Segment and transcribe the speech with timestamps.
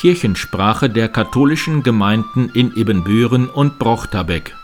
[0.00, 4.54] Kirchensprache der katholischen Gemeinden in Ibbenbüren und Brochterbeck.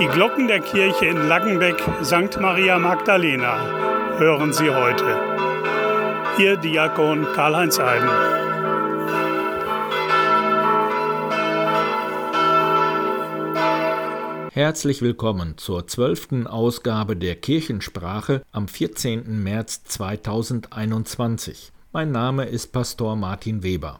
[0.00, 2.40] Die Glocken der Kirche in Laggenbeck St.
[2.40, 5.16] Maria Magdalena hören Sie heute.
[6.38, 8.43] Ihr Diakon Karl-Heinz Eiden.
[14.54, 19.42] Herzlich willkommen zur zwölften Ausgabe der Kirchensprache am 14.
[19.42, 21.72] März 2021.
[21.92, 23.98] Mein Name ist Pastor Martin Weber.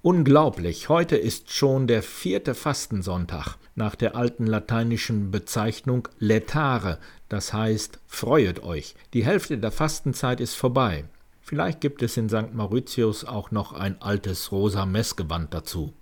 [0.00, 8.00] Unglaublich, heute ist schon der vierte Fastensonntag nach der alten lateinischen Bezeichnung letare, das heißt
[8.06, 8.94] freuet euch.
[9.12, 11.04] Die Hälfte der Fastenzeit ist vorbei.
[11.42, 12.54] Vielleicht gibt es in St.
[12.54, 15.92] Mauritius auch noch ein altes rosa Messgewand dazu.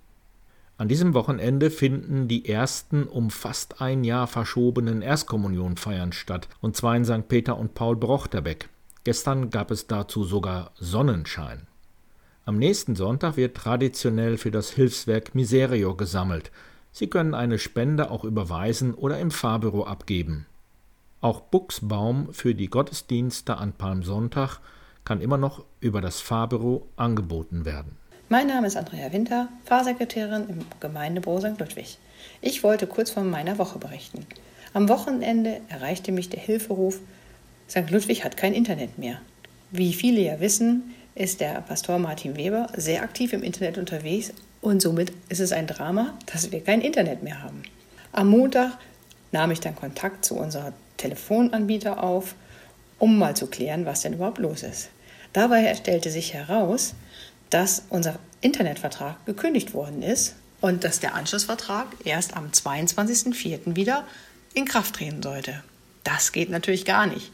[0.81, 6.95] An diesem Wochenende finden die ersten um fast ein Jahr verschobenen Erstkommunionfeiern statt, und zwar
[6.95, 7.27] in St.
[7.27, 8.67] Peter und Paul Brochterbeck.
[9.03, 11.67] Gestern gab es dazu sogar Sonnenschein.
[12.45, 16.49] Am nächsten Sonntag wird traditionell für das Hilfswerk Miserio gesammelt.
[16.91, 20.47] Sie können eine Spende auch überweisen oder im Fahrbüro abgeben.
[21.19, 24.57] Auch Buchsbaum für die Gottesdienste an Palmsonntag
[25.05, 28.00] kann immer noch über das Fahrbüro angeboten werden.
[28.31, 31.59] Mein Name ist Andrea Winter, Fahrsekretärin im Gemeindebüro St.
[31.59, 31.97] Ludwig.
[32.39, 34.25] Ich wollte kurz von meiner Woche berichten.
[34.73, 37.01] Am Wochenende erreichte mich der Hilferuf,
[37.69, 37.89] St.
[37.89, 39.19] Ludwig hat kein Internet mehr.
[39.71, 44.81] Wie viele ja wissen, ist der Pastor Martin Weber sehr aktiv im Internet unterwegs und
[44.81, 47.63] somit ist es ein Drama, dass wir kein Internet mehr haben.
[48.13, 48.77] Am Montag
[49.33, 52.35] nahm ich dann Kontakt zu unserem Telefonanbieter auf,
[52.97, 54.89] um mal zu klären, was denn überhaupt los ist.
[55.33, 56.93] Dabei stellte sich heraus,
[57.51, 63.75] dass unser Internetvertrag gekündigt worden ist und dass der Anschlussvertrag erst am 22.04.
[63.75, 64.05] wieder
[64.53, 65.63] in Kraft treten sollte.
[66.03, 67.31] Das geht natürlich gar nicht.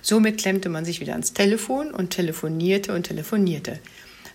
[0.00, 3.78] Somit klemmte man sich wieder ans Telefon und telefonierte und telefonierte.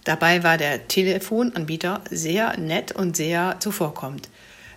[0.04, 4.30] Dabei war der Telefonanbieter sehr nett und sehr zuvorkommend.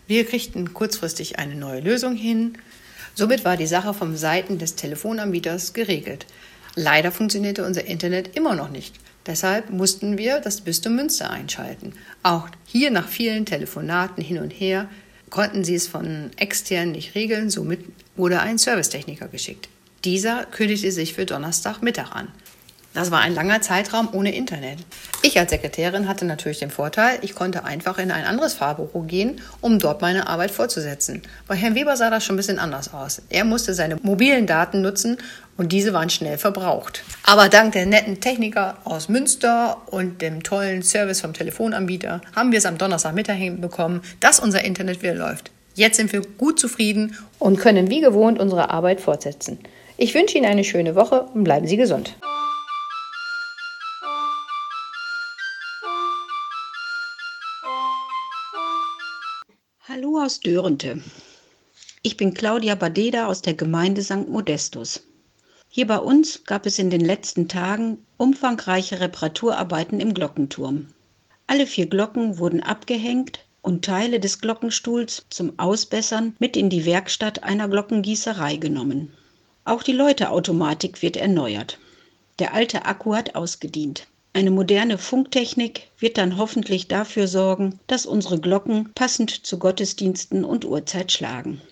[0.06, 2.56] Wir kriegten kurzfristig eine neue Lösung hin.
[3.14, 6.26] Somit war die Sache vom Seiten des Telefonanbieters geregelt.
[6.76, 8.94] Leider funktionierte unser Internet immer noch nicht.
[9.26, 11.92] Deshalb mussten wir das Bistum Münster einschalten.
[12.22, 14.88] Auch hier nach vielen Telefonaten hin und her
[15.30, 17.80] konnten sie es von extern nicht regeln, somit
[18.16, 19.68] wurde ein Servicetechniker geschickt.
[20.04, 22.28] Dieser kündigte sich für Donnerstagmittag an.
[22.96, 24.78] Das war ein langer Zeitraum ohne Internet.
[25.20, 29.42] Ich als Sekretärin hatte natürlich den Vorteil, ich konnte einfach in ein anderes Fahrbüro gehen,
[29.60, 31.20] um dort meine Arbeit fortzusetzen.
[31.46, 33.20] Bei Herrn Weber sah das schon ein bisschen anders aus.
[33.28, 35.18] Er musste seine mobilen Daten nutzen
[35.58, 37.02] und diese waren schnell verbraucht.
[37.22, 42.58] Aber dank der netten Techniker aus Münster und dem tollen Service vom Telefonanbieter haben wir
[42.58, 45.50] es am Donnerstagmittag hinbekommen, dass unser Internet wieder läuft.
[45.74, 49.58] Jetzt sind wir gut zufrieden und können wie gewohnt unsere Arbeit fortsetzen.
[49.98, 52.16] Ich wünsche Ihnen eine schöne Woche und bleiben Sie gesund.
[60.26, 61.00] Aus Dörente.
[62.02, 64.28] Ich bin Claudia Badeda aus der Gemeinde St.
[64.28, 65.04] Modestus.
[65.68, 70.88] Hier bei uns gab es in den letzten Tagen umfangreiche Reparaturarbeiten im Glockenturm.
[71.46, 77.44] Alle vier Glocken wurden abgehängt und Teile des Glockenstuhls zum Ausbessern mit in die Werkstatt
[77.44, 79.12] einer Glockengießerei genommen.
[79.64, 81.78] Auch die Läuteautomatik wird erneuert.
[82.40, 84.08] Der alte Akku hat ausgedient.
[84.36, 90.66] Eine moderne Funktechnik wird dann hoffentlich dafür sorgen, dass unsere Glocken passend zu Gottesdiensten und
[90.66, 91.62] Uhrzeit schlagen.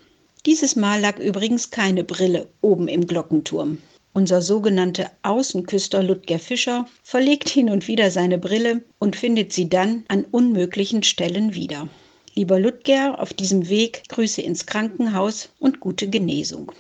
[0.47, 3.83] Dieses Mal lag übrigens keine Brille oben im Glockenturm.
[4.15, 10.07] Unser sogenannter Außenküster Ludger Fischer verlegt hin und wieder seine Brille und findet sie dann
[10.09, 11.87] an unmöglichen Stellen wieder.
[12.35, 16.73] Lieber Ludger, auf diesem Weg Grüße ins Krankenhaus und gute Genesung.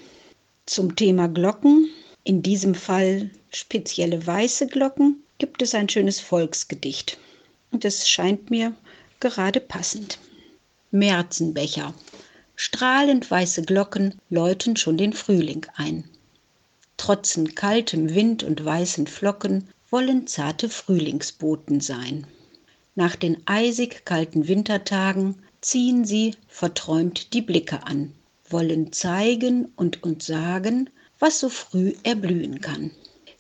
[0.64, 1.90] Zum Thema Glocken,
[2.22, 7.18] in diesem Fall spezielle weiße Glocken, gibt es ein schönes Volksgedicht.
[7.70, 8.72] Und es scheint mir
[9.20, 10.18] gerade passend.
[10.90, 11.92] Märzenbecher.
[12.56, 16.04] Strahlend weiße Glocken läuten schon den Frühling ein.
[16.96, 22.26] Trotzen kaltem Wind und weißen Flocken wollen zarte Frühlingsboten sein.
[22.94, 28.14] Nach den eisig kalten Wintertagen ziehen sie verträumt die Blicke an
[28.48, 30.88] wollen zeigen und uns sagen,
[31.18, 32.92] was so früh erblühen kann.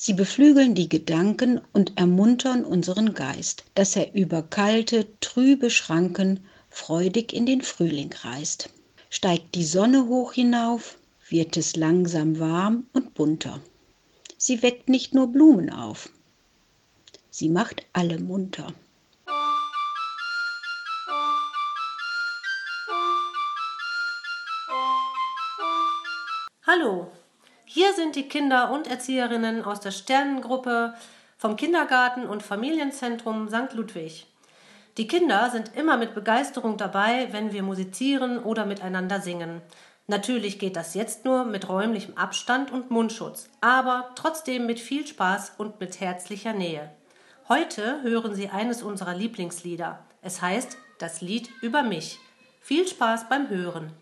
[0.06, 7.32] Sie beflügeln die Gedanken und ermuntern unseren Geist, dass er über kalte, trübe Schranken freudig
[7.32, 8.68] in den Frühling reist.
[9.08, 10.98] Steigt die Sonne hoch hinauf,
[11.30, 13.62] wird es langsam warm und bunter.
[14.36, 16.10] Sie weckt nicht nur Blumen auf,
[17.30, 18.74] sie macht alle munter.
[28.04, 30.92] Sind die Kinder und Erzieherinnen aus der Sternengruppe
[31.38, 33.72] vom Kindergarten und Familienzentrum St.
[33.72, 34.26] Ludwig.
[34.98, 39.62] Die Kinder sind immer mit Begeisterung dabei, wenn wir musizieren oder miteinander singen.
[40.06, 45.54] Natürlich geht das jetzt nur mit räumlichem Abstand und Mundschutz, aber trotzdem mit viel Spaß
[45.56, 46.90] und mit herzlicher Nähe.
[47.48, 50.04] Heute hören Sie eines unserer Lieblingslieder.
[50.20, 52.18] Es heißt Das Lied über mich.
[52.60, 53.92] Viel Spaß beim Hören.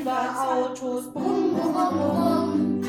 [0.00, 2.80] über Autos, brumm, brumm, brumm.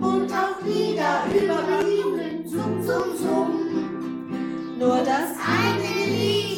[0.00, 4.78] Und auch wieder über Bienen, zum, zum, zum.
[4.78, 6.53] Nur das eine Lied.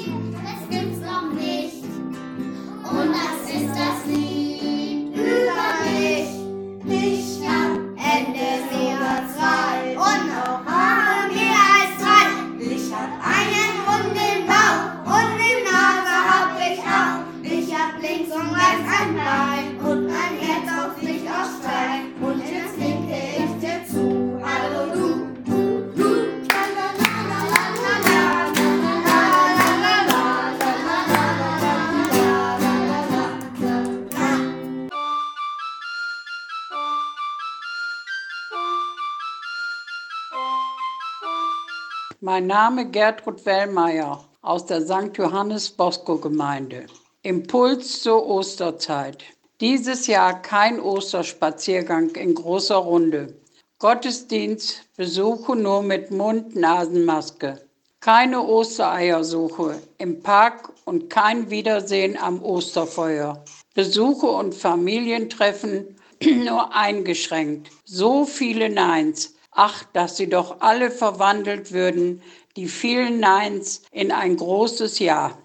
[42.20, 45.14] Mein Name Gertrud Wellmeier aus der St.
[45.18, 46.86] Johannes Bosco Gemeinde.
[47.22, 49.22] Impuls zur Osterzeit.
[49.60, 53.36] Dieses Jahr kein Osterspaziergang in großer Runde.
[53.78, 57.60] Gottesdienst, Besuche nur mit Mund-Nasen-Maske.
[58.00, 63.44] Keine Ostereiersuche im Park und kein Wiedersehen am Osterfeuer.
[63.74, 67.70] Besuche und Familientreffen nur eingeschränkt.
[67.84, 69.35] So viele Neins.
[69.58, 72.20] Ach, dass sie doch alle verwandelt würden,
[72.56, 75.38] die vielen Neins in ein großes Ja.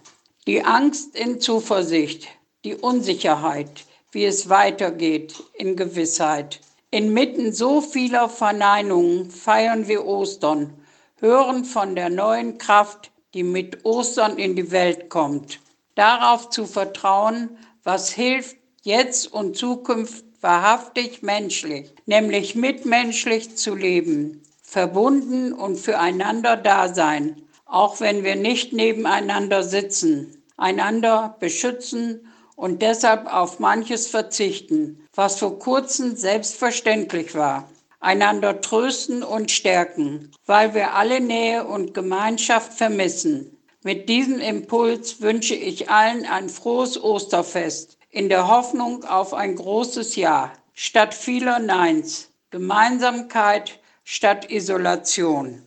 [0.46, 2.28] Die Angst in Zuversicht,
[2.66, 6.60] die Unsicherheit, wie es weitergeht in Gewissheit.
[6.90, 10.74] Inmitten so vieler Verneinungen feiern wir Ostern,
[11.22, 15.62] hören von der neuen Kraft, die mit Ostern in die Welt kommt.
[15.96, 25.54] Darauf zu vertrauen, was hilft, jetzt und zukünftig wahrhaftig menschlich, nämlich mitmenschlich zu leben, verbunden
[25.54, 33.60] und füreinander da sein, auch wenn wir nicht nebeneinander sitzen, einander beschützen und deshalb auf
[33.60, 41.66] manches verzichten, was vor kurzem selbstverständlich war, einander trösten und stärken, weil wir alle Nähe
[41.66, 43.58] und Gemeinschaft vermissen.
[43.84, 50.16] Mit diesem Impuls wünsche ich allen ein frohes Osterfest in der Hoffnung auf ein großes
[50.18, 55.64] Ja statt vieler Neins, Gemeinsamkeit statt Isolation.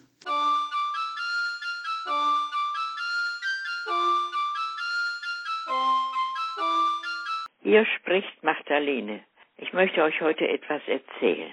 [7.63, 9.21] Hier spricht Magdalene.
[9.57, 11.53] Ich möchte euch heute etwas erzählen.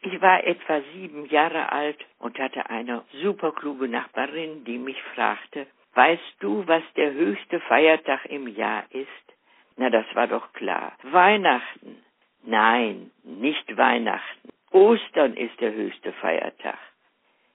[0.00, 6.36] Ich war etwa sieben Jahre alt und hatte eine superkluge Nachbarin, die mich fragte, weißt
[6.40, 9.33] du, was der höchste Feiertag im Jahr ist?
[9.76, 10.92] Na, das war doch klar.
[11.02, 12.02] Weihnachten.
[12.44, 14.50] Nein, nicht Weihnachten.
[14.70, 16.78] Ostern ist der höchste Feiertag.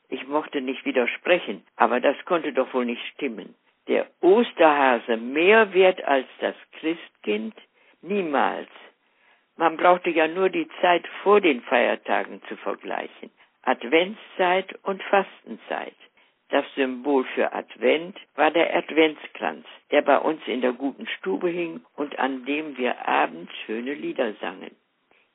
[0.09, 3.55] Ich mochte nicht widersprechen, aber das konnte doch wohl nicht stimmen.
[3.87, 7.55] Der Osterhase mehr wert als das Christkind?
[8.01, 8.69] Niemals.
[9.57, 13.29] Man brauchte ja nur die Zeit vor den Feiertagen zu vergleichen.
[13.63, 15.95] Adventszeit und Fastenzeit.
[16.49, 21.81] Das Symbol für Advent war der Adventskranz, der bei uns in der guten Stube hing
[21.95, 24.75] und an dem wir abends schöne Lieder sangen.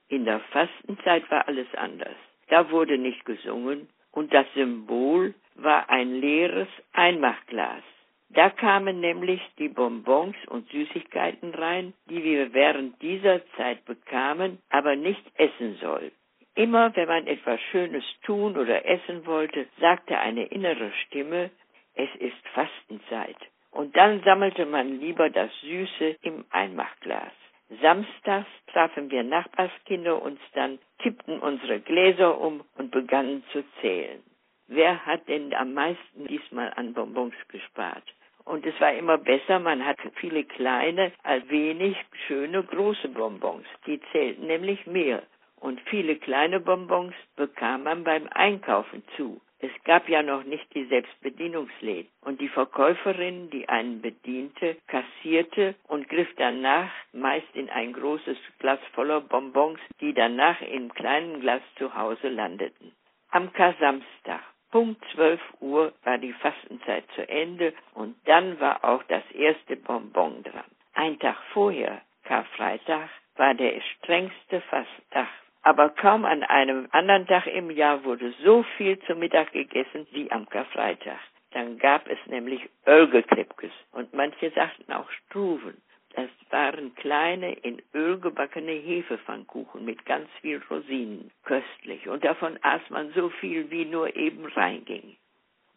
[0.09, 2.17] In der Fastenzeit war alles anders.
[2.49, 7.83] Da wurde nicht gesungen und das Symbol war ein leeres Einmachglas.
[8.31, 14.97] Da kamen nämlich die Bonbons und Süßigkeiten rein, die wir während dieser Zeit bekamen, aber
[14.97, 16.17] nicht essen sollten.
[16.57, 21.51] Immer wenn man etwas Schönes tun oder essen wollte, sagte eine innere Stimme,
[21.95, 23.37] es ist Fastenzeit.
[23.73, 27.33] Und dann sammelte man lieber das Süße im Einmachglas.
[27.81, 34.23] Samstags trafen wir Nachbarskinder uns dann, kippten unsere Gläser um und begannen zu zählen.
[34.69, 38.05] Wer hat denn am meisten diesmal an Bonbons gespart?
[38.45, 41.97] Und es war immer besser, man hatte viele kleine als wenig
[42.27, 43.67] schöne große Bonbons.
[43.87, 45.23] Die zählten nämlich mehr.
[45.65, 49.41] Und viele kleine Bonbons bekam man beim Einkaufen zu.
[49.61, 52.11] Es gab ja noch nicht die Selbstbedienungsläden.
[52.21, 58.79] Und die Verkäuferin, die einen bediente, kassierte und griff danach meist in ein großes Glas
[58.93, 62.93] voller Bonbons, die danach im kleinen Glas zu Hause landeten.
[63.31, 69.25] Am Kasamstag Punkt 12 Uhr war die Fastenzeit zu Ende und dann war auch das
[69.31, 70.71] erste Bonbon dran.
[70.93, 75.29] Ein Tag vorher, Karfreitag, war der strengste Fasttag.
[75.67, 80.31] Aber kaum an einem anderen Tag im Jahr wurde so viel zu Mittag gegessen wie
[80.31, 81.19] am Karfreitag.
[81.53, 85.81] Dann gab es nämlich Ölgeklipkes und manche sagten auch Struven.
[86.15, 91.31] Das waren kleine, in Öl gebackene Hefepfannkuchen mit ganz viel Rosinen.
[91.45, 92.09] Köstlich.
[92.09, 95.17] Und davon aß man so viel, wie nur eben reinging.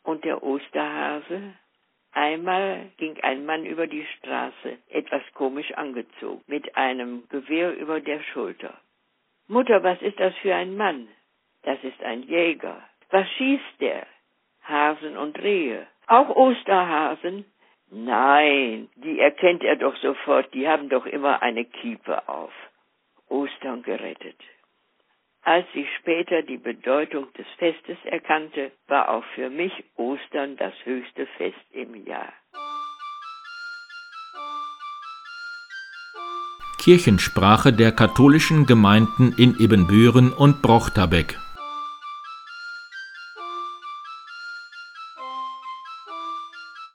[0.03, 1.53] Und der Osterhase?
[2.11, 8.21] Einmal ging ein Mann über die Straße, etwas komisch angezogen, mit einem Gewehr über der
[8.21, 8.77] Schulter.
[9.47, 11.07] Mutter, was ist das für ein Mann?
[11.63, 12.81] Das ist ein Jäger.
[13.09, 14.05] Was schießt der?
[14.63, 15.87] Hasen und Rehe.
[16.07, 17.45] Auch Osterhasen?
[17.89, 22.51] Nein, die erkennt er doch sofort, die haben doch immer eine Kiepe auf.
[23.29, 24.37] Ostern gerettet.
[25.41, 31.25] Als ich später die Bedeutung des Festes erkannte, war auch für mich Ostern das höchste
[31.37, 32.33] Fest im Jahr.
[36.87, 41.37] Kirchensprache der katholischen Gemeinden in Ebenbüren und Brochterbeck